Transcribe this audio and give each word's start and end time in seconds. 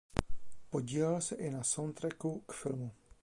Podílel 0.69 1.21
se 1.21 1.35
i 1.35 1.49
na 1.51 1.63
soundtracku 1.63 2.39
k 2.39 2.53
filmu. 2.53 2.91